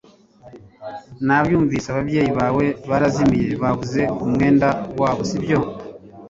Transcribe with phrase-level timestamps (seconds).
[1.25, 1.87] Nabyumvise.
[1.89, 4.67] Ababyeyi bawe barazimiye, babuze umwenda
[5.01, 5.59] wabo sibyo?